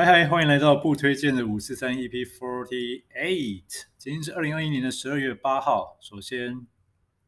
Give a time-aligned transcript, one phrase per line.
[0.00, 3.84] 嗨嗨，欢迎来到不推荐的五四三 EP Forty Eight。
[3.98, 5.98] 今天是二零二一年的十二月八号。
[6.00, 6.66] 首先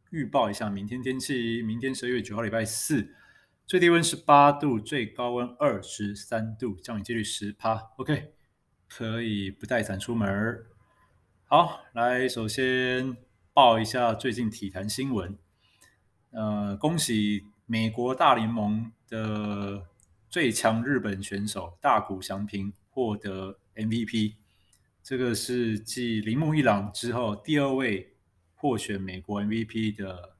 [0.08, 3.14] 预报一下明天天气：明天十二月九号礼拜四，
[3.66, 7.74] 最低温十八度，最高温二十三度，降雨几率十趴。
[7.98, 8.32] OK，
[8.88, 10.64] 可以不带伞出门。
[11.44, 13.14] 好，来首先
[13.52, 15.36] 报一下最近体坛新闻。
[16.30, 19.88] 呃，恭喜美国大联盟的。
[20.32, 24.36] 最强日本选手大谷翔平获得 MVP，
[25.02, 28.14] 这个是继铃木一朗之后第二位
[28.54, 30.34] 获选美国 MVP 的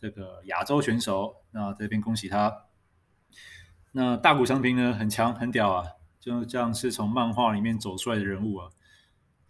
[0.00, 1.36] 这个亚洲选手。
[1.50, 2.64] 那这边恭喜他。
[3.92, 5.84] 那大谷翔平呢，很强很屌啊，
[6.18, 8.70] 就这样是从漫画里面走出来的人物啊，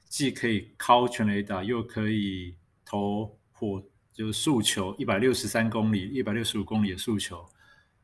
[0.08, 3.80] 既可以靠全垒打，又可以投火，
[4.12, 7.48] 就是速球一百六十三公里、一百六十五公里的速球，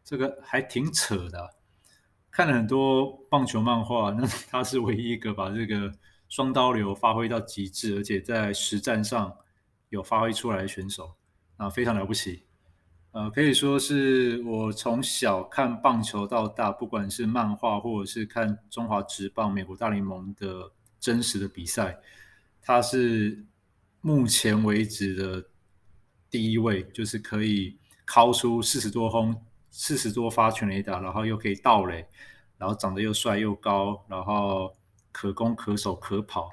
[0.04, 1.56] 这个还挺扯的。
[2.32, 5.92] 看了很多棒球漫画，那他是唯一一个把这个
[6.30, 9.36] 双刀流发挥到极致，而且在实战上
[9.90, 11.14] 有发挥出来的选手
[11.58, 12.44] 啊，非常了不起。
[13.10, 21.98] 呃，可以说是我从小看棒球到大，不管是漫画或者是看中华职棒、美国大联盟的真实的比赛，
[22.62, 23.44] 他是
[24.00, 25.46] 目前为止的
[26.30, 29.36] 第一位，就是可以敲出四十多轰。
[29.72, 32.06] 四十多发全垒打，然后又可以盗垒，
[32.58, 34.76] 然后长得又帅又高，然后
[35.10, 36.50] 可攻可守可跑，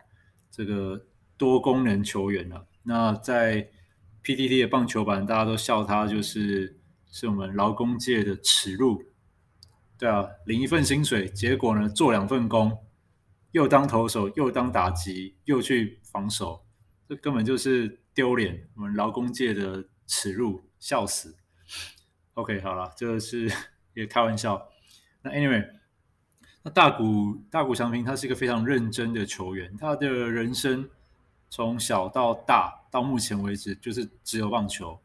[0.50, 1.06] 这个
[1.38, 2.66] 多功能球员啊。
[2.81, 3.70] 那在
[4.23, 6.80] PTT 的棒球版，大家都笑他就是
[7.12, 9.03] 是我们劳工界的耻辱。
[9.97, 12.86] 对啊，领一份薪水，结果呢做两份工，
[13.52, 16.66] 又当投手，又当打击，又去防守，
[17.08, 21.36] 这根本就是丢脸，我们劳工界的耻辱，笑死。
[22.40, 23.52] OK，好了，这是
[23.94, 24.66] 也开玩笑。
[25.22, 25.68] 那 Anyway，
[26.64, 30.90] 那大谷大谷翔平他是一个非常认真的球员，他的人生
[31.50, 34.97] 从小到大到目前为止就是只有棒球。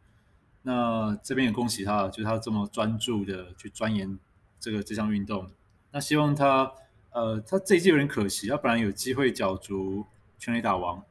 [0.63, 4.17] 那这边也恭喜他，就是他这么专注的去钻研
[4.61, 5.51] 这个这项运动。
[5.91, 6.73] 那希望他
[7.11, 10.07] 呃，他这一季有点可惜，他本来有机会角逐
[10.39, 11.03] 全垒打王。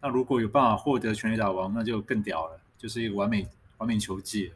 [0.00, 3.46] 那如果有办法获得全垒打王，那就更屌了，就是一个完美
[3.78, 4.54] 完美球技了。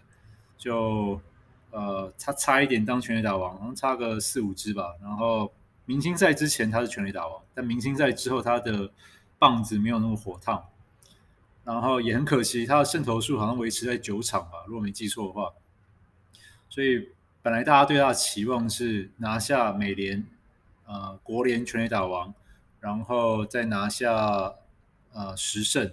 [0.56, 1.20] 就
[1.70, 4.94] 呃，他差一点当全垒打王，好像差个四五支吧。
[5.02, 5.52] 然后
[5.84, 8.90] 明星赛之前他是全垒打王，但明星赛之后他的
[9.38, 10.64] 棒子没有那么火烫。
[11.64, 15.52] 然后也很可惜，他的胜投数好像维持在九场吧，如果没记错的话。
[16.68, 17.08] 所以
[17.42, 20.24] 本来大家对他的期望是拿下美联、
[20.86, 22.32] 呃国联全垒打王，
[22.80, 24.54] 然后再拿下
[25.12, 25.90] 呃十胜，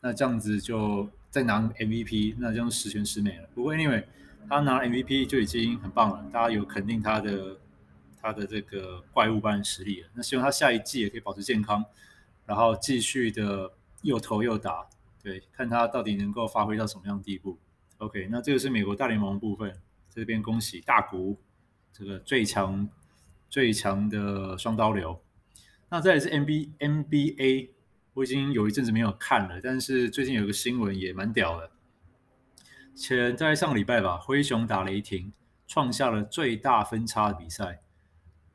[0.00, 1.08] 那这样子就。
[1.30, 3.48] 再拿 MVP，那就十全十美了。
[3.54, 4.02] 不过 anyway，
[4.48, 7.58] 他拿 MVP 就已经很棒了，大家有肯定他的
[8.20, 10.08] 他的这个怪物般的实力了。
[10.14, 11.84] 那希望他下一季也可以保持健康，
[12.46, 13.70] 然后继续的
[14.02, 14.86] 又投又打，
[15.22, 17.58] 对，看他到底能够发挥到什么样的地步。
[17.98, 19.74] OK，那这个是美国大联盟部分，
[20.08, 21.38] 这边恭喜大谷，
[21.92, 22.88] 这个最强
[23.50, 25.20] 最强的双刀流。
[25.90, 27.68] 那再来是 NB NBA。
[28.18, 31.70] 我已经有一阵子没有看了，但是最近有个新闻也蛮屌的。
[32.92, 35.32] 前在上礼拜吧，灰熊打雷霆，
[35.68, 37.80] 创下了最大分差的比赛。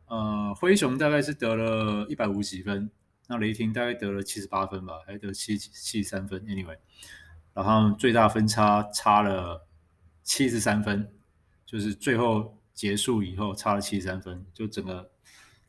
[0.08, 2.92] 呃，灰熊大概是得了一百五几分，
[3.28, 6.42] 那雷霆大概得了七十八分吧，还得七七十三分。
[6.42, 6.78] Anyway，
[7.54, 9.66] 然后最大分差差了
[10.24, 11.10] 七十三分，
[11.66, 15.10] 就是最后结束以后差了七十三分，就整个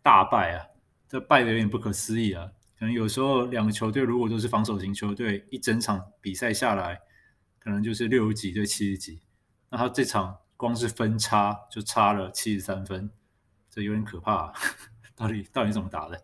[0.02, 0.66] 大败啊！
[1.08, 2.50] 这败的有点不可思议啊！
[2.92, 7.00] 有时候两个球队如果都是防守型球队，一整场比赛下来，
[7.58, 9.20] 可能就是六十几对七十几。
[9.70, 13.10] 那他这场光是分差就差了七十三分，
[13.70, 14.52] 这有点可怕。
[15.14, 16.20] 到底到底怎么打的？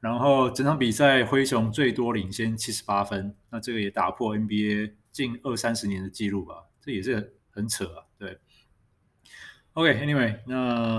[0.00, 6.66] 然后整场比赛灰熊最多领先七十八分，那这个也打破 NBA 近二三十年的记录吧？
[6.80, 8.04] 这也是很扯啊。
[8.18, 8.38] 对。
[9.74, 10.96] OK，Anyway，那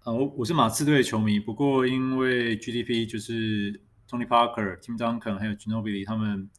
[0.00, 3.80] 啊我我是马刺队的球迷，不过因为 GDP 就是。
[4.12, 6.50] Tony Parker、Tim Duncan 还有 Ginobili 他们，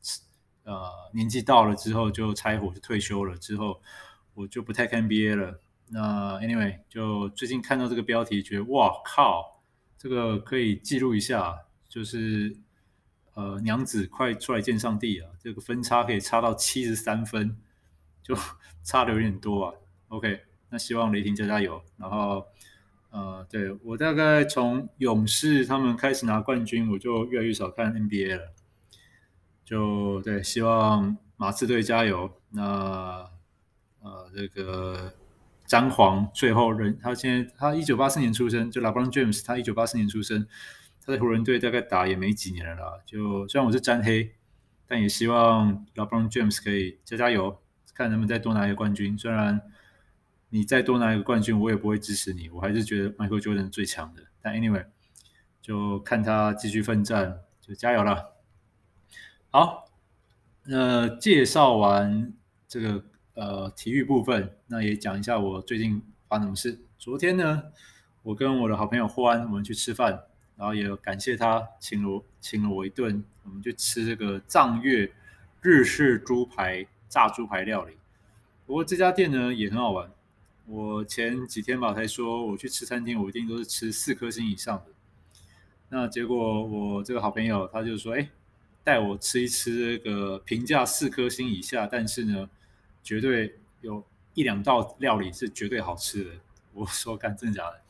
[0.63, 3.37] 呃，年纪到了之后就拆伙就退休了。
[3.37, 3.79] 之后
[4.33, 5.61] 我就不太看 NBA 了。
[5.89, 9.61] 那 Anyway，就最近看到这个标题，觉得哇靠，
[9.99, 11.55] 这个可以记录一下，
[11.87, 12.57] 就是
[13.35, 15.29] 呃娘子快出来见上帝啊！
[15.37, 17.55] 这个分差可以差到七十三分，
[18.23, 18.35] 就
[18.81, 19.75] 差的有点多啊。
[20.07, 20.41] OK，
[20.71, 22.43] 那希望雷霆加加油，然后。
[23.13, 28.51] 呃，对，我大概从勇士他们开始拿冠军，我就越来越少看 NBA 了。
[29.63, 32.31] 就对，希望马刺队加油。
[32.49, 33.29] 那
[34.01, 35.13] 呃，这个
[35.67, 40.47] 詹皇最后人，他现在他一九八四年出生，就 LeBron James，他一九八四年出生，
[41.05, 42.99] 他在湖人队大概打也没几年了啦。
[43.05, 44.33] 就虽然我是詹黑，
[44.87, 47.61] 但也希望 LeBron James 可以加加油，
[47.93, 49.15] 看能不能再多拿一个冠军。
[49.15, 49.61] 虽然
[50.53, 54.21] 你再多拿一个冠军，我也不会支持你，我还是觉得 Michael Jordan 最强的。
[54.39, 54.85] 但 anyway，
[55.59, 58.35] 就看他继续奋战，就加油了。
[59.49, 59.89] 好，
[60.65, 62.31] 那介绍完
[62.67, 63.03] 这个。
[63.35, 66.79] 呃，体育部分，那也讲一下我最近发生什么事。
[66.99, 67.63] 昨天呢，
[68.21, 75.11] 我跟我的好朋友霍安，我们去吃饭，然后也感谢他请了请了我一顿，我们去吃这个藏月
[75.61, 77.97] 日式猪排炸猪排料理。
[78.67, 80.11] 不过这家店呢也很好玩。
[80.65, 84.85] 我前几天吧才说我去吃餐厅，我一定都是吃四颗星以上的。
[85.89, 88.29] 那结果我这个好朋友他就说，哎，
[88.83, 92.49] 带我吃一吃这个评价四颗星以下，但是呢。
[93.05, 94.01] 绝对有
[94.33, 96.31] 一两道料理是绝对好吃的。
[96.71, 97.81] 我说干，真的假的？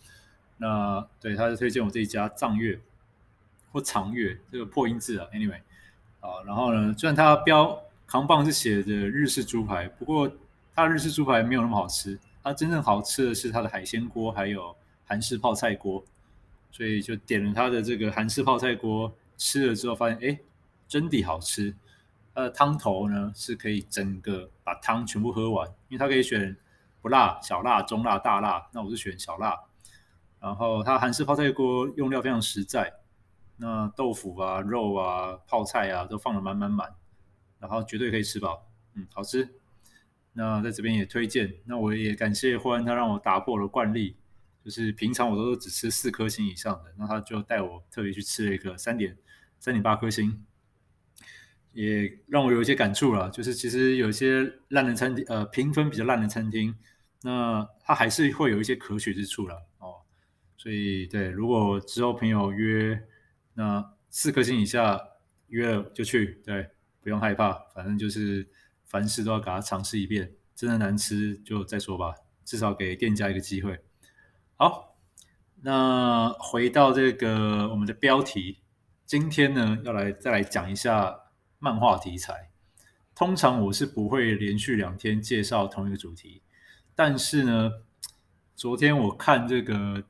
[0.57, 2.81] 那对，他就推荐我这一家藏月
[3.71, 5.27] 或长月，这个破音字啊。
[5.31, 5.59] Anyway，
[6.19, 10.27] 啊，然后呢，虽然它标扛棒是写的日式猪排，不过
[10.73, 12.19] 它的日式猪排没有那么好吃。
[12.43, 14.75] 它真正好吃的是它的海鲜锅，还有
[15.05, 16.03] 韩式泡菜锅。
[16.71, 20.39] 所以就点了它的这个韩式泡菜锅，吃了之后发现，哎，
[20.87, 21.73] 真的好吃。
[22.33, 26.57] 它的汤头呢是可以整个把汤全部喝完，因为它可以选
[26.99, 28.67] 不辣、小辣、中辣、大辣。
[28.71, 29.55] 那我是选小辣。
[30.39, 32.91] 然后它韩式泡菜锅用料非常实在，
[33.57, 36.91] 那豆腐啊、肉啊、泡菜啊都放得满满满，
[37.59, 39.47] 然后绝对可以吃饱，嗯，好吃。
[40.33, 41.53] 那在这边也推荐。
[41.65, 44.15] 那我也感谢霍安，他让我打破了惯例，
[44.63, 49.18] 就是平常我都只吃四颗星以上的，那他就带我特别去吃了一个三点
[49.59, 50.45] 三点八颗星。
[51.71, 56.75] 也让我有一些感触了，就是其实有一些烂的餐厅，呃，评分比较烂的餐厅，
[57.24, 59.95] 那它还是会有一些可取之处了哦。
[60.56, 63.01] 所以，对，如果之后朋友约，
[63.56, 65.01] 那四颗星以下
[65.47, 66.69] 约了就去，对，
[67.01, 68.47] 不用害怕，反正就是
[68.93, 72.13] 凡事都要给他尝试一遍，真的难吃就再说吧，
[72.45, 73.83] 至少给店家一个机会。
[74.55, 74.95] 好，
[75.63, 78.59] 那回到这个我们的标题，
[79.05, 81.19] 今天呢要来再来讲一下。
[81.63, 82.51] 漫画题材，
[83.15, 86.41] 通常我是不会连续两天介绍同一个主题，
[86.93, 87.71] 但是呢，
[88.53, 90.03] 昨天我看这个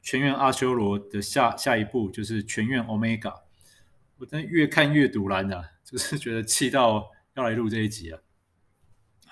[0.00, 3.42] 全员阿修罗的下下一部就是全员 Omega，
[4.16, 8.23] 我真的越看越赌烂啊，就是觉得气到要来录这一集了。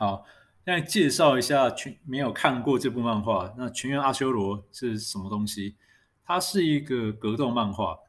[0.03, 0.27] 好，
[0.65, 5.77] 现在介绍一下全没有看过这部漫画，那全员阿修罗是什么东西？
[6.25, 8.01] 它是一个格斗漫画，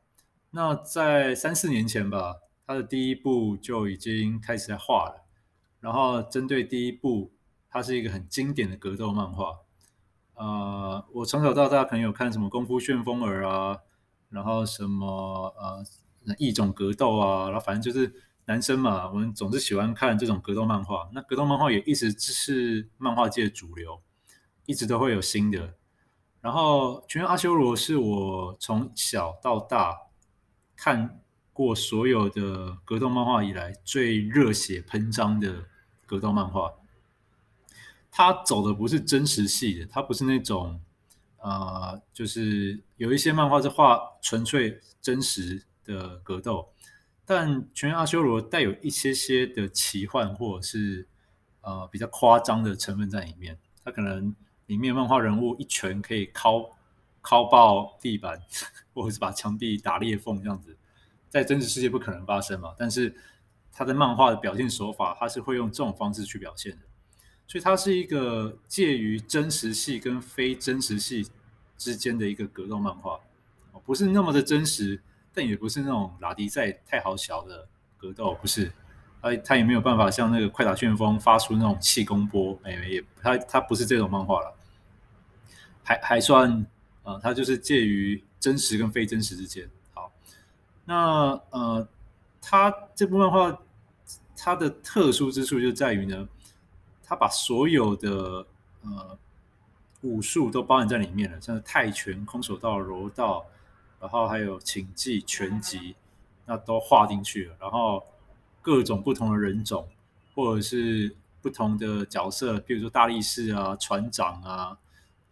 [0.50, 2.38] 那在三四年前吧。
[2.66, 5.24] 它的第一部就已经开始在画了，
[5.82, 7.32] 然后针对第一部，
[7.70, 9.60] 它是一个很经典的格斗漫画。
[10.34, 13.82] 呃，我从小到大可能有看什么《功夫旋风儿》啊，
[14.32, 15.86] 然后什么呃
[16.40, 18.12] 异种格斗啊，然后反正就是
[18.46, 21.10] 男生嘛，我们总是喜欢看这种格斗漫画。
[21.14, 24.02] 那格斗漫画也一直是漫画界的主流，
[24.66, 25.76] 一直都会有新的。
[26.42, 29.96] 然后《全员阿修罗》是我从小到大
[30.76, 31.22] 看
[31.54, 35.64] 过所有的格斗漫画以来最热血喷张的
[36.06, 36.74] 格斗漫画，
[38.12, 40.82] 它走的不是真实系的，它不是那种、
[41.38, 46.73] 呃，就是有一些漫画是画纯粹真实的格斗，
[47.26, 51.08] 但《全员阿修罗》带有一些些的奇幻或者是
[51.62, 56.70] 呃比较夸张的成分在里面，它可能里面漫画人物一拳可以敲
[57.24, 58.42] 敲爆地板，
[58.94, 60.76] 或者是把墙壁打裂缝这样子。
[61.30, 63.16] 在真实世界不可能发生嘛，但是
[63.72, 66.80] 他的漫画的表现手法，他是会用这种方式去表现的，
[67.48, 71.28] 所以它是一个介于真实系跟非真实系
[71.76, 73.20] 之间的一个格斗漫画，
[73.84, 75.02] 不是那么的真实，
[75.34, 78.72] 但也不是那种拉迪赛太好小的格斗，不是，
[79.22, 84.54] 他他也没有办法像那个快打旋风发出那种气功波，哎，也他他不是这种漫画了，
[85.84, 86.66] 还还算
[87.04, 89.70] 啊，他、就是介于真实跟非真实之间。
[89.94, 90.12] 好
[90.86, 91.88] 那呃，
[92.42, 93.58] 他这部漫画
[94.36, 96.28] 它的特殊之处就在于呢，
[97.04, 98.46] 他把所有的
[98.82, 99.18] 呃
[100.02, 103.46] 武术都包含在里面了，像是泰拳、空手道、柔道，
[104.04, 105.96] 然后还有擒技、拳击，
[106.46, 107.56] 那都画进去了。
[107.58, 108.06] 然后
[108.62, 109.88] 各种不同的人种，
[110.36, 114.78] 或者是不同的角色，比如说大力士啊、船长啊、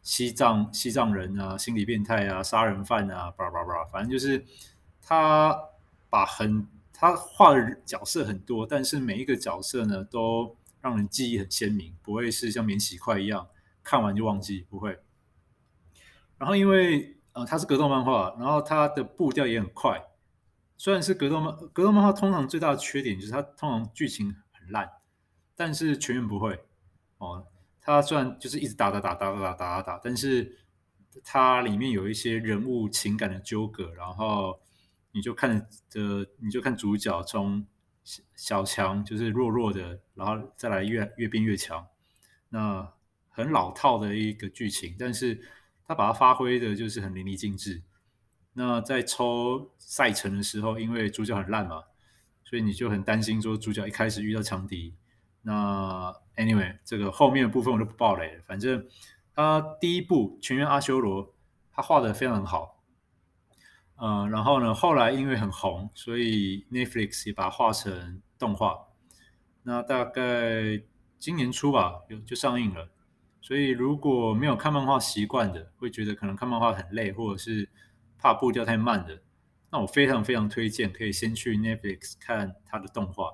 [0.01, 4.45] 西藏西藏人啊、心理变态啊、杀人犯啊，叭叭叭，反正就是。
[5.03, 5.59] 他
[6.09, 13.45] 把很他画的角色很多，但是每一个角色呢都让人记忆很鲜明，不会是像免洗筷一样
[13.83, 14.97] 看完就忘记，不会。
[16.37, 20.01] 然后因为呃它是格斗漫画，然后它的步调也很快。
[20.77, 24.89] 虽然是格斗漫格斗漫画，通常最大的缺点就是它通常剧情很烂，
[25.55, 26.59] 但是全员不会
[27.17, 27.47] 哦。
[27.79, 30.59] 它虽然就是一直打打打打打打打打，但是
[31.23, 34.59] 它里面有一些人物情感的纠葛，然后
[35.11, 37.65] 你就看着你就看主角从
[38.35, 41.87] 小强就是弱弱的，然后再来越越变越强，
[42.49, 42.91] 那
[43.29, 45.41] 很老套的一个剧情，但是
[45.91, 47.81] 他把它发挥的就是很淋漓尽致。
[48.53, 51.83] 那在抽赛程的时候，因为主角很烂嘛，
[52.45, 54.95] 所以你就很担心说主角一开始遇到强敌。
[55.41, 58.41] 那 anyway，这个后面的部分我就不爆雷了。
[58.43, 58.87] 反正
[59.35, 61.27] 他第一部《全员阿修罗》，
[61.73, 62.81] 他画的非常好。
[63.97, 68.77] 嗯，然后呢，后来因为很红，所以 Netflix 也把它画成动画。
[69.63, 70.81] 那大概
[71.19, 72.89] 今年初吧，就就上映了。
[73.41, 77.67] 所以如果没有看漫画习惯的，会觉得可能看漫画很累，或者是
[78.17, 79.21] 怕步调太慢的，
[79.71, 83.33] 那我非常非常推荐可以先去 Netflix 看它的动画。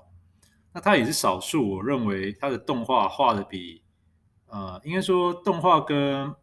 [0.72, 3.82] 那它也是少数，我认为它的动画画的比
[4.46, 6.34] 呃，应该说动画跟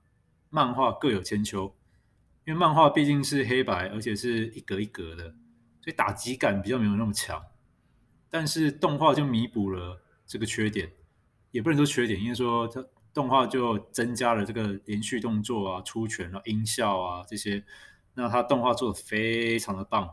[0.49, 1.75] 漫画各有千秋。
[2.47, 5.23] 因为漫画毕竟是黑白，而且是一格一格的，
[5.81, 7.43] 所以打击感比较没有那么强。
[8.29, 10.91] 但是动画就弥补了这个缺点，
[11.49, 17.63] 也不能说缺点，因为说它动画就增加了这个连续动作啊、出拳啊、音效啊这些。
[18.13, 20.09] 那他动画做的非常的棒，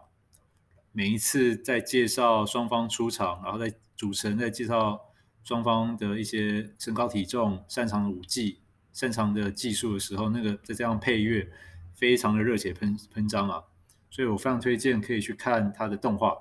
[0.92, 5.00] 每一次在介绍双方出场，然后在主持人在介绍
[5.42, 8.60] 双方的一些身高体重、擅长的武技、
[8.92, 11.50] 擅长的技术的时候，那个再这样配乐，
[11.94, 13.64] 非常的热血喷喷张啊！
[14.10, 16.36] 所以我非常推荐可以去看他的动画。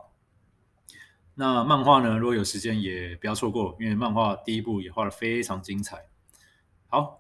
[1.34, 6.11] 那漫画呢，如果有时间也不要错过，因为漫画第一部也画得非常精彩。
[6.91, 7.17] 好。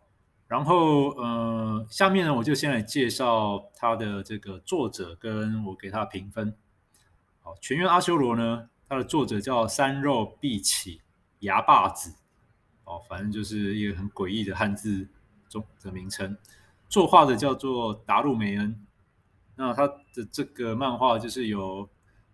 [0.47, 6.53] 然后，呃，下面呢，我就先来介绍他的这个作者，跟我给他评分。
[7.39, 10.99] 好，《全员阿修罗》呢，他的作者叫三肉碧起
[11.39, 12.13] 牙把子，
[12.83, 15.07] 哦，反正就是一个很诡异的汉字
[15.47, 16.37] 中的名称。
[16.89, 18.85] 作画的叫做达路梅恩。
[19.55, 21.87] 那他的这个漫画就是由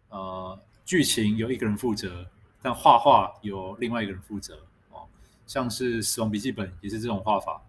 [0.09, 2.25] 呃剧情由一个人负责，
[2.63, 4.57] 但画画由另外一个人负责。
[5.47, 7.63] 像是《死亡笔记本》也是这种画法。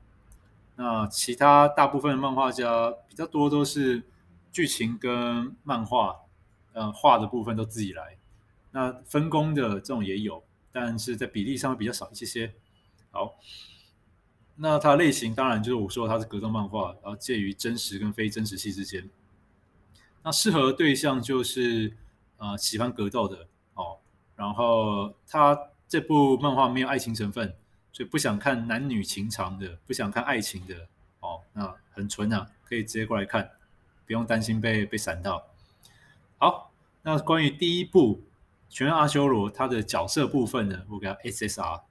[0.76, 4.02] 那其他大部分的漫画家比较多都是
[4.52, 6.14] 剧情跟漫画，
[6.73, 8.16] 呃，画的部分都自己来。
[8.70, 12.54] 那分工的这种也有，但是在比例上会比较少一些些。
[13.11, 13.37] 好，
[14.56, 19.08] 那它类型当然就是我说它是格斗漫画，然后介于真实跟非真实系之间。
[20.23, 21.97] 那适合对象就是
[22.37, 23.99] 呃喜欢格斗的哦。
[24.37, 25.58] 然后它
[25.88, 27.56] 这部漫画没有爱情成分。
[27.92, 30.87] 所以不想看男女情长的，不想看爱情的，
[31.21, 33.50] 哦，那很纯啊，可以直接过来看，
[34.07, 35.49] 不用担心被被闪到。
[36.37, 36.71] 好，
[37.02, 38.16] 那关于第一部
[38.68, 41.83] 《全阿修罗》它的角色部分呢，我给他 SSR，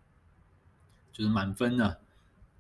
[1.12, 1.98] 就是满分呢、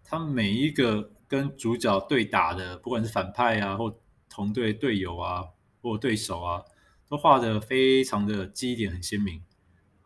[0.03, 3.95] 他每一个跟主角对打的，不管是反派啊，或
[4.29, 5.45] 同队队友啊，
[5.81, 6.65] 或对手啊，
[7.07, 9.41] 都画的非常的基点很鲜明。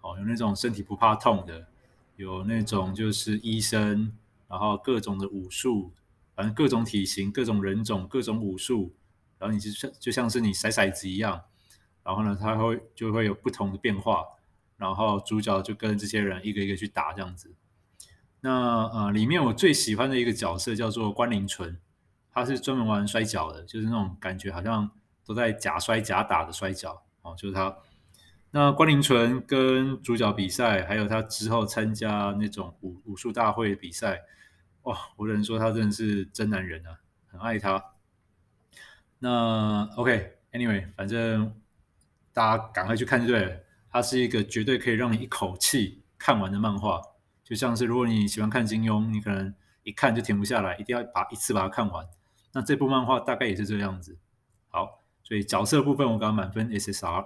[0.02, 1.68] 哦，有那种身体不怕痛的。
[2.22, 4.16] 有那种就是医生，
[4.48, 5.92] 然后各种的武术，
[6.36, 8.94] 反正各种体型、各种人种、各种武术，
[9.40, 11.42] 然后你就像就像是你骰骰子一样，
[12.04, 14.24] 然后呢，它会就会有不同的变化，
[14.78, 17.52] 然后主角就跟这些人一个一个去打这样子。
[18.42, 21.80] 那呃，里面我最喜欢的一个角色叫做关凌纯，
[22.32, 24.92] 他是专门玩摔跤的，就是那种感觉好像
[25.26, 27.76] 都在假摔假打的摔跤哦，就是他。
[28.54, 34.20] 那关凌纯跟主角比赛，还有他之后参加那种武武术大会比赛，
[34.82, 34.98] 哇！
[35.16, 37.82] 我只能说他真的是真男人啊，很爱他。
[39.20, 41.56] 那 OK，Anyway，反正
[42.34, 43.58] 大家赶快去看就对了。
[43.90, 47.02] 它是一个绝对可以让你一口气看完的漫画，
[47.44, 49.54] 就像是如果你喜欢看金庸，你可能
[49.84, 52.06] 一看就停不下来，一定要把一次把它看完。
[52.52, 54.18] 那这部漫画大概也是这样子。
[54.68, 57.26] 好，所以角色部分我给他满分 SSR。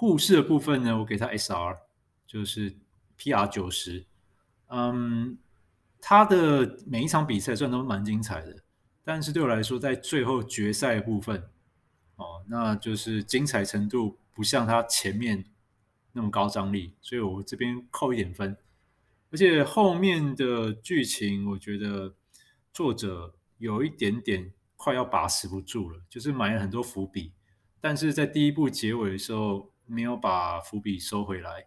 [0.00, 1.76] 故事的部分呢，我给他 SR，
[2.26, 2.74] 就是
[3.18, 4.06] PR 九十。
[4.68, 5.36] 嗯，
[6.00, 8.62] 他的每一场比赛算都蛮精彩的，
[9.04, 11.46] 但是对我来说，在最后决赛部分，
[12.16, 15.44] 哦，那就是精彩程度不像他前面
[16.12, 18.56] 那么高张力，所以我这边扣一点分。
[19.30, 22.14] 而且后面的剧情，我觉得
[22.72, 27.34] 作者有一点点快要把持不住了，就是埋了很多伏笔，
[27.78, 29.69] 但是在第一部结尾的时候。
[29.90, 31.66] 没有把伏笔收回来，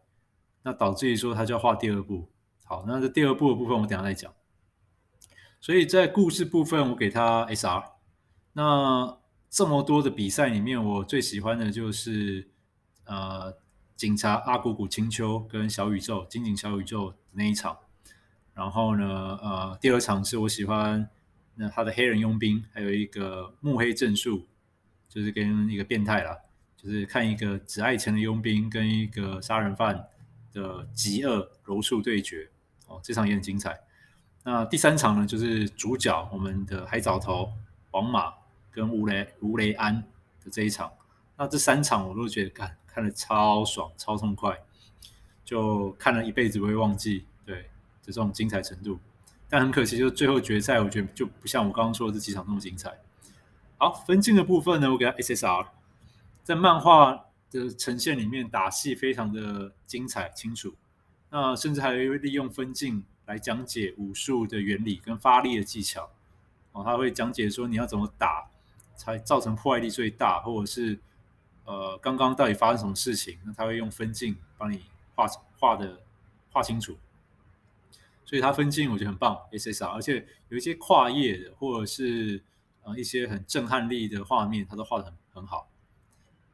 [0.64, 2.30] 那导致于说他就要画第二部。
[2.64, 4.34] 好，那这第二部的部分我等下再讲。
[5.60, 7.84] 所以在故事部分，我给他 SR。
[8.54, 12.50] 那这么多的比赛里面，我最喜欢的就是
[13.06, 13.56] 呃，
[13.96, 17.78] 警察阿古古青秋跟小宇宙金井小宇宙那一场。
[18.54, 19.06] 然后呢，
[19.42, 21.10] 呃，第二场是我喜欢
[21.56, 24.48] 那他的黑人佣兵，还有一个目黑正数，
[25.10, 26.38] 就是跟一个变态啦，
[26.84, 30.08] 就是看一个只爱钱的佣兵跟一个杀人犯
[30.52, 32.50] 的极恶柔术对决。
[32.88, 33.80] 哦，这场也很精彩。
[34.44, 37.54] 那第三场呢，就是主角我们的海藻头
[37.92, 38.34] 皇马
[38.70, 40.04] 跟吴雷吴雷安
[40.44, 40.92] 的这一场。
[41.38, 44.60] 那这三场我都觉得看看得超爽、超痛快，
[45.46, 47.26] 就看了一辈子不会忘记。
[47.46, 47.64] 对，
[48.02, 49.00] 就这种精彩程度。
[49.50, 52.92] 但很可惜，就最后决赛，我觉得就不像我刚刚说的这几场那么精彩。
[53.78, 55.68] 好，分镜的部分呢，我给他 SSR。
[56.44, 60.76] 在漫画的呈现里面，打戏非常的精彩清楚。
[61.30, 63.04] 那甚至还会利用分镜。
[63.26, 66.12] 来讲解武术的原理跟发力的技巧
[66.74, 68.52] 哦，他会讲解说你要怎么打
[68.98, 71.00] 才造成破坏力最大，或者是
[71.64, 74.84] 呃刚刚到底发生什么事情，那他会用分镜帮你
[75.16, 75.26] 画
[75.58, 76.02] 画的
[76.52, 76.98] 画清楚，
[78.26, 82.44] 所以他分镜我觉得很棒，SSR，而且有一些跨页的或者是
[82.84, 85.70] 呃一些很震撼力的画面，他都画得很很好。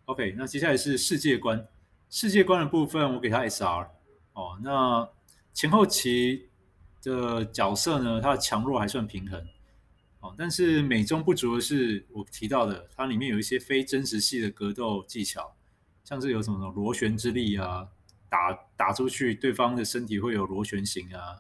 [0.09, 1.63] OK，那接下来是世界观，
[2.09, 3.87] 世界观的部分我给他 SR
[4.33, 5.07] 哦，那
[5.53, 6.45] 前后期。
[7.01, 9.41] 的角色呢，它的强弱还算平衡，
[10.19, 15.55] 哦，但是美中不足的是，我提到的，它里面有一些非真实系的格斗技巧，
[16.03, 17.87] 像是有什么螺旋之力啊，
[18.27, 21.39] 打打出去对方的身体会有螺旋形啊，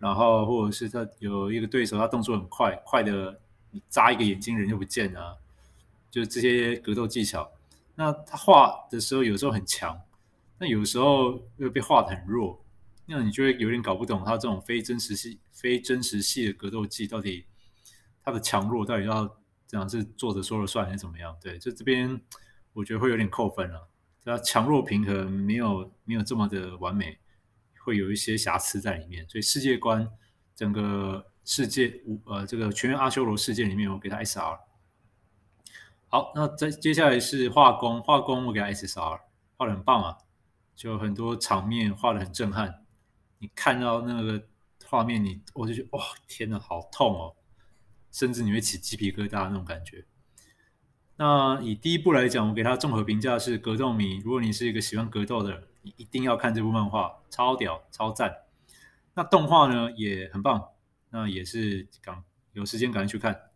[0.00, 5.36] 然后或者是他有一个对手，他动作很快，快的你眨一个眼睛人就不见啊，
[6.10, 7.48] 就是这些格斗技巧，
[7.98, 10.00] 那他画的时候有时候很强，
[10.56, 12.64] 那有时候又被画的很弱。
[13.06, 17.46] 那你就会有点搞不懂他这种非真实系、非真实系的格斗技到底
[18.22, 19.26] 它的强弱到底要
[19.66, 21.36] 这样是作者说了算还是怎么样？
[21.40, 22.20] 对，就这边
[22.72, 23.88] 我觉得会有点扣分了，
[24.24, 27.18] 它强弱平衡没有没有这么的完美，
[27.82, 29.28] 会有一些瑕疵在里面。
[29.28, 30.08] 所以世界观
[30.54, 34.67] 整个世界呃这个全员阿修罗世界里面，我给他 SR。
[36.10, 39.20] 好，那再接下来是画工，画工我给他 SSR，
[39.58, 40.16] 画的很棒啊，
[40.74, 42.86] 就很多场面画的很震撼。
[43.38, 44.42] 你看到那个
[44.86, 47.36] 画面，你我就觉得哇，天哪，好痛哦！
[48.10, 50.06] 甚至你会起鸡皮疙瘩那种感觉。
[51.16, 54.16] 那以第一部来讲，我给他综合评价是格斗迷。
[54.24, 58.34] 如果你是一个喜欢格斗的人，你一定要看这部漫画，超屌，超赞。
[59.12, 60.70] 那动画呢也很棒，
[61.10, 63.47] 那也是赶有时间赶紧去看。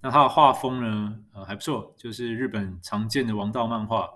[0.00, 4.08] 那它的画风呢，呃还不错，就是日本常见的王道漫画。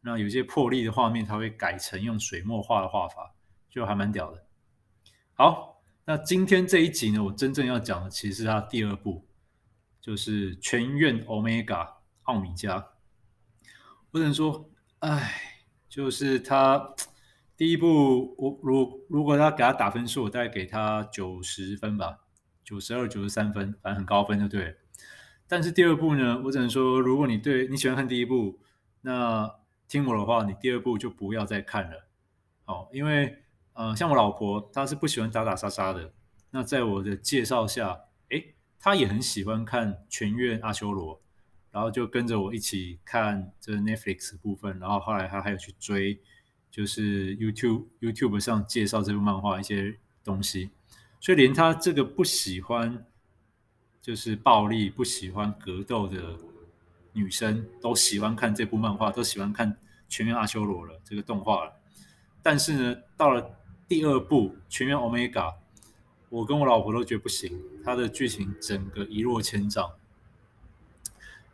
[0.00, 3.34] 那有些破例的画面，它会改成用水墨画的画法。
[3.74, 4.44] 就还蛮屌的。
[5.32, 9.26] 好，那今天这一集呢，我真正要讲的其实是他第二部，
[9.98, 11.88] 就是《全院 Omega
[12.24, 12.78] 奥米加》。
[14.10, 15.40] 我只能说，哎，
[15.88, 16.94] 就是他
[17.56, 22.18] 第一部，我如如果他给他打分数，我大概给他九十分吧，
[22.62, 24.74] 九十二、九十三分，反正很高分就对了。
[25.52, 28.58] 但是第二部呢，我只能说，如果你对你喜欢看第一部，
[29.02, 29.54] 那
[29.86, 32.08] 听我的话，你第二部就不要再看了。
[32.64, 33.36] 好，因为。
[33.74, 36.12] 呃，像我老婆，她是不喜欢打打杀杀的。
[36.50, 41.16] 那在我的介绍下，诶，她也很喜欢看《拳愿阿修罗》，
[41.70, 44.78] 然后就跟着我一起看这 Netflix 部分。
[44.78, 46.18] 然后后来她还有去追，
[46.70, 50.70] 就是 YouTube YouTube 上介绍这部漫画一些东西。
[51.20, 53.06] 所以连她这个不喜欢
[54.02, 56.36] 就是暴力、不喜欢格斗的
[57.12, 59.72] 女生，都喜欢看这部漫画，都喜欢看
[60.08, 61.72] 《全员阿修罗》了这个动画了。
[62.42, 65.30] 但是呢，到了第二部《全员 Omega》，
[66.28, 69.88] 我跟我老婆都觉得不行，它的剧情整个一落千丈。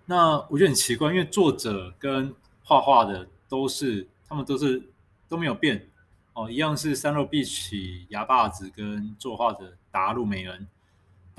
[0.07, 2.35] 那我觉得很奇怪，因为作者跟
[2.65, 4.83] 画画的都是，他们都是
[5.29, 5.87] 都没有变
[6.33, 10.67] 哦，一样是三肉碧起牙把子跟作画的达路美人。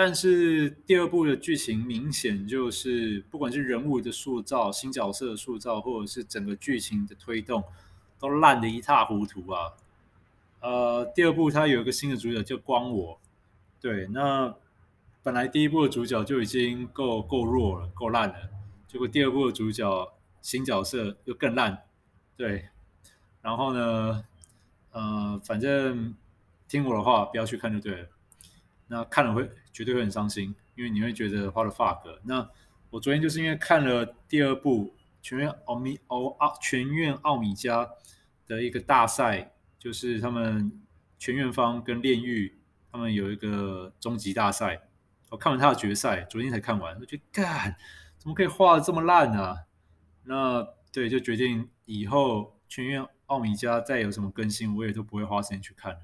[0.02, 7.62] 但是第二部的剧情明显就是，不管是人物的塑造、新角色的塑造，或者是整个剧情的推动，
[8.18, 9.74] 都烂得一塌糊涂啊。
[10.62, 13.20] 呃，第二部它有一个新的主角叫光我，
[13.82, 14.56] 对，那
[15.22, 18.36] 本来第一部的主角就已经够够弱了，够烂了，
[18.88, 21.84] 结果第二部的主角新角色又更烂，
[22.38, 22.70] 对，
[23.42, 24.24] 然后呢，
[24.94, 26.16] 呃，反正
[26.70, 28.08] 听我的话，不要去看就对了，
[28.90, 32.20] 那看了会绝对会很伤心，因为你会觉得画了 fuck。
[32.24, 32.50] 那
[32.90, 34.88] 我昨天就是因为看了第二部
[35.22, 37.86] 《全院奥米奥奥全院奥米加》
[38.46, 39.54] 的一个大赛。
[39.80, 40.70] 就是他们
[41.18, 42.60] 全院方跟炼狱
[42.92, 44.78] 他们有一个终极大赛，
[45.30, 47.74] 我看完他的决赛，昨天才看完，我觉得干，
[48.18, 49.56] 怎么可以画的这么烂啊？
[50.26, 56.00] 那对，就决定以后全员奥米加再有什么更新，我也都不会花时间去看了。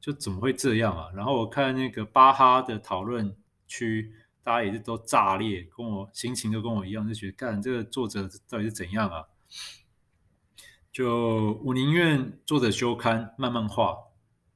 [0.00, 1.10] 就怎么会这样啊？
[1.14, 9.26] 然后我看那个巴哈的讨论区，大家也是都炸裂，跟我心情都跟我一样，就觉得干这个作者到底是怎样啊？
[10.92, 13.96] 就我宁愿作者休刊慢慢画，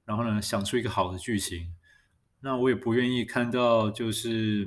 [0.05, 1.75] 然后呢想出一个好的剧情，
[2.41, 4.67] 那我也不愿意看到就是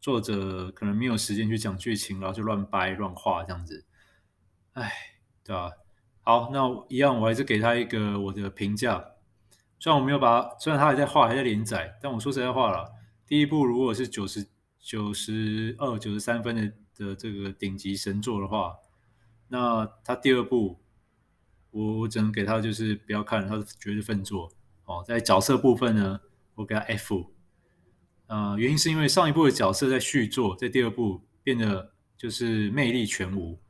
[0.00, 3.84] 作者可能没有时间去讲剧情，然后就乱掰乱画这样子，
[4.72, 4.90] 哎，
[5.44, 5.70] 对吧？
[6.22, 9.04] 好，那一样我还是给他一个我的评价。
[9.80, 12.92] 虽然我没有把，虽然他还在画，还在连载，但我说实在话了，
[13.26, 14.44] 第一部如果是九十
[14.80, 18.74] 九十二、九十三分的的这个顶级神作的话，
[19.46, 20.80] 那他第二部，
[21.70, 24.50] 我我只能给他就是不要看了，他是绝对粪作
[24.84, 25.04] 哦。
[25.06, 26.20] 在角色部分呢，
[26.56, 27.30] 我给他 F，
[28.26, 33.60] 呃，原因是因为上一部的角色在续作，在第二部变得就是魅力全无。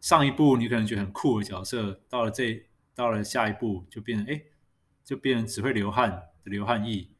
[0.00, 4.32] 上一部你可能觉得很酷的角色，到了这到了下一步就变成哎。
[4.32, 4.44] 诶
[5.04, 7.10] 就变成只会流汗的流汗液，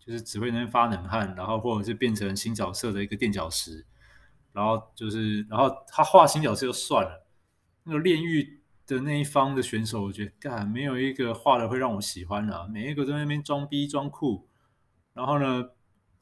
[0.00, 3.86] 就是只会那边发冷汗，然后或者是变成新角色的一个垫脚石，
[4.52, 7.24] 然后就是，然后他画新角色就算了，
[7.84, 14.48] 那个炼狱的那一方的选手，我觉得干没有一个画的会让我喜欢的，每一个都在那边装逼装酷，
[15.12, 15.70] 然后呢，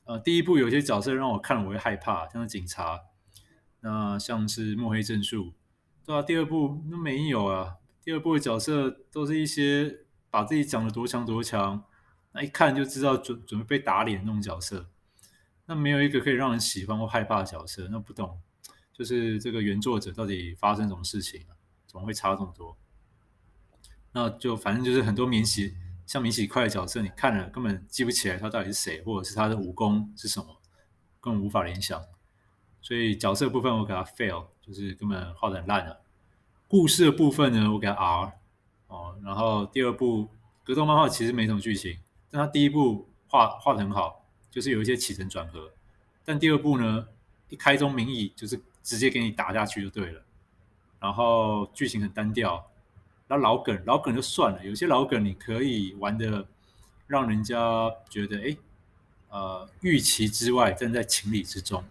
[0.05, 3.01] 呃，第一部有些角色让我看了我会害怕，像是警察，
[3.81, 5.55] 那像是墨黑正树，
[6.05, 10.06] 对啊，第二部都没有啊，第二部的角色都是一些。
[10.37, 11.83] 把自己讲得多强多强，
[12.33, 14.87] 那一看就知道准准备被打脸那种角色，
[15.64, 18.38] 那没有一个可以让人喜欢或害怕的角色，那不懂，
[18.92, 21.57] 就是这个原作者到底发生什么事情啊？
[21.87, 22.77] 怎么会差这么多？
[24.12, 30.61] 那就反正就是很多免洗像免洗块的角色，你看了根本记不起来他到底是谁，或者是他的武功是什么，
[31.18, 31.99] 根本无法联想。
[32.83, 36.03] 所以角色部分我给他 fail，就是根本画得很烂了。
[36.68, 38.33] 故事的部分呢，我给他 R。
[38.88, 40.29] 哦，然后第二部
[40.62, 41.96] 格斗漫画其实没什么剧情，
[42.31, 45.70] 但他第一部画画的很好，就是有一些起承转合。
[46.25, 47.07] 但第二部呢，
[47.49, 50.22] 一开宗明义就是直接给你打下去就对了。
[50.99, 52.64] 然后剧情很单调，
[53.29, 56.46] 然后老梗老梗就算了，有些老梗你可以玩的
[57.07, 58.57] 让人家觉得哎，
[59.31, 61.85] 呃，预期之外，但在情理之中。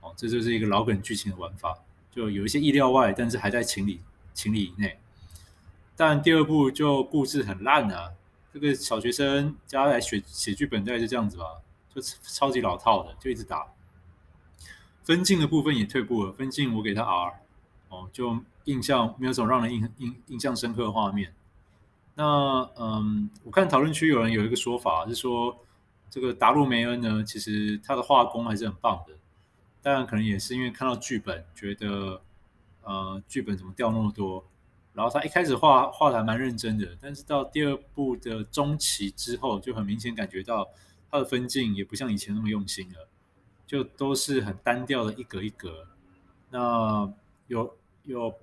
[0.00, 1.76] 哦，这就是一个老梗剧情的玩法，
[2.10, 4.00] 就有一些意料外，但是还在情理
[4.34, 4.98] 情理以内。
[5.98, 8.12] 但第二部就故事很烂啊！
[8.52, 11.44] 这个小学生加来写写剧本大概是这样子吧，
[11.92, 13.66] 就超级老套的，就一直打。
[15.02, 17.40] 分镜的部分也退步了，分镜我给他 R，
[17.88, 21.34] 哦，就印象没有什么让人印印印象深刻的画面。
[22.14, 22.24] 那
[22.76, 25.58] 嗯，我看讨论区有人有一个说法是说，
[26.08, 29.14] 这个达洛梅恩呢，其实他的画工还是很棒的，
[29.82, 32.22] 但可能也是因为看到剧本，觉得
[32.84, 34.44] 呃剧本怎么掉那么多。
[34.98, 40.68] 然后他一开始画画的还蛮认真的，但是到第二部的中期之后，就很明显感觉到
[41.08, 43.08] 他的分镜也不像以前那么用心了，
[43.64, 45.86] 就都是很单调的一格一格。
[46.50, 47.08] 那
[47.46, 48.34] 有有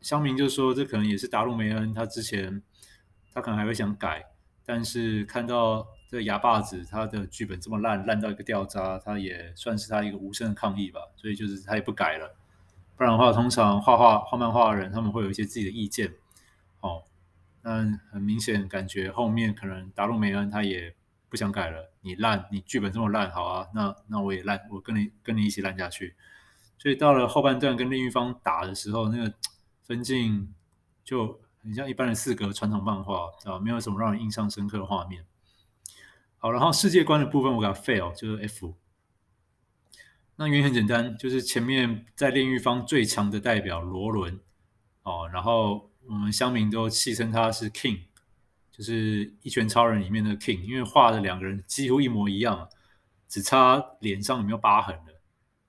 [0.00, 2.62] 乡民就说，这可能也是达鲁梅恩他之前
[3.34, 4.24] 他可能还会想改，
[4.64, 12.36] 但是看到这个哑巴子他的剧本这么烂，烂到一个掉渣，他也算是他一个无声的抗议吧，所以就是他也不改了。
[13.00, 16.12] 不然的话，通常画画画漫画的人，他们会有一些自己的意见，
[16.80, 17.02] 哦，
[17.62, 17.78] 那
[18.12, 20.94] 很明显感觉后面可能达鲁梅恩他也
[21.30, 21.94] 不想改了。
[22.02, 26.14] 你烂，你剧本这么烂，好啊，那那我也烂，我跟你跟你一起烂下去。
[26.76, 29.32] 所以到了后半段跟另一方打的时候，那个
[29.84, 30.52] 分镜
[31.02, 35.24] 就很像一般的四格传统漫画，啊，没有什么让人印象深刻的画面。
[36.36, 38.74] 好，然后世界观的部分我给他 fail，就是 F。
[40.42, 44.40] 那原因很简单，就是前面在炼狱方最强的代表罗伦
[45.02, 48.04] 哦，然后我们乡民都戏称他是 King，
[48.72, 52.70] 就是一拳超人里面的 King，因为画的两个人几乎一模一样，
[53.28, 55.20] 只差脸上有没有疤痕了。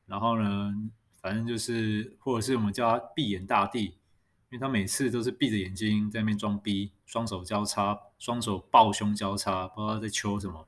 [0.06, 0.74] 然后呢，
[1.20, 10.66] 反正就是或者是我们叫他闭眼大帝，因为他每次都是闭着眼睛在那边装逼，双手交叉，双手抱胸交叉，不知道在求什么。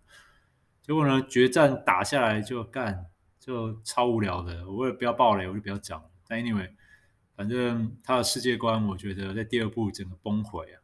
[0.82, 3.06] 结果呢，决战打下来就干。
[3.46, 6.02] 就超无聊的，我也不要爆雷，我就不要讲。
[6.26, 6.72] 但 anyway，
[7.36, 10.80] 反正他的世界观，我觉得在第二部整个崩毁啊，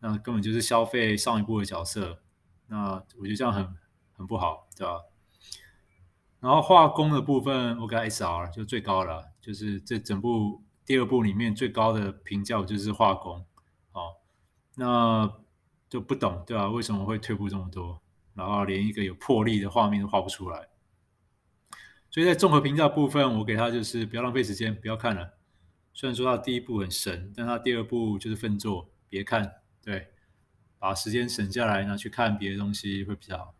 [0.00, 2.18] 那根本就是消费上一部的角色，
[2.66, 3.74] 那我觉得这样很
[4.12, 5.00] 很不好，对吧？
[6.40, 13.42] 然后画工的部分，我给他 SR 就最高了，就是这整部第二部里面最高的评价就是画工，
[13.92, 14.16] 哦，
[14.74, 15.32] 那
[15.88, 16.68] 就不懂，对吧？
[16.68, 17.98] 为什么会退步这么多？
[18.34, 20.68] 然后连一个有魄力的画面都画不出来。
[22.14, 25.34] 所以在综合评价部分，我给他就是不要浪费时间，不要看了。
[25.92, 29.52] 虽然说他第一部很神，但他第二部就是粪作，别看。
[29.82, 30.06] 对，
[30.78, 33.54] 把时间省下来呢去看别的东西会比较好。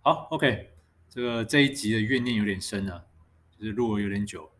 [0.00, 0.68] 好，OK，
[1.08, 3.04] 这个这一集的怨念有点深啊，
[3.56, 4.50] 就是录了有点久。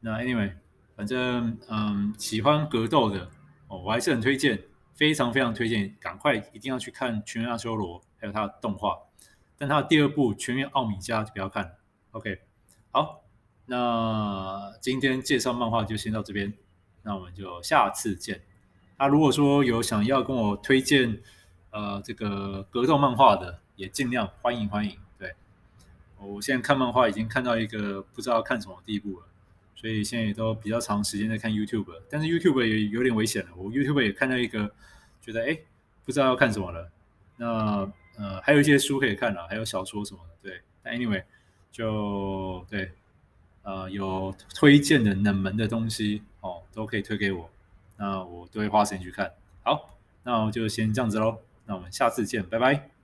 [0.00, 0.52] 那 Anyway，
[0.94, 3.26] 反正嗯，喜欢格斗的
[3.68, 4.62] 哦，我还是很推荐，
[4.92, 8.98] 非常非常推荐，赶快一定要去看《全员阿修罗》，还有他的动画。
[9.56, 11.70] 但他的第二部《全员奥米加》就不要看了。
[12.10, 12.38] OK，
[12.96, 13.22] 好，
[13.66, 16.50] 那今天介绍漫画就先到这边，
[17.02, 18.40] 那我们就下次见。
[18.96, 21.20] 那如果说有想要跟我推荐
[21.72, 24.98] 呃这个格斗漫画的，也尽量欢迎欢迎。
[25.18, 25.34] 对，
[26.18, 29.26] 我现在看漫画已经看到一个不知道看什么地步了，
[29.74, 33.50] 所以现在也都比较长时间在看 YouTube，但是 YouTube 也有点危险了。
[33.58, 34.72] 我 YouTube 也看到一个，
[35.20, 35.58] 觉得哎
[36.06, 36.90] 不知道要看什么了。
[37.36, 40.30] 那呃还有一些书可以看了，还有小说什么的。
[40.42, 41.22] 对，但 Anyway
[41.76, 42.90] 就对，
[43.64, 47.50] 呃有推荐的冷门的东西哦，都可以推给我，
[47.98, 49.30] 那我都会花时间去看。
[49.62, 51.38] 好，那我就先这样子喽。
[51.66, 52.95] 那我们下次见，拜拜。